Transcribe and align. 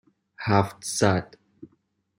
هفتصد 0.45 1.37